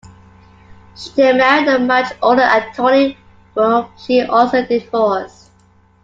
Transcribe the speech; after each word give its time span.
She 0.95 1.11
then 1.11 1.37
married 1.37 1.67
a 1.67 1.77
much 1.77 2.11
older 2.23 2.49
attorney, 2.51 3.19
whom 3.53 3.85
she 3.99 4.23
also 4.23 4.65
divorced. 4.65 5.51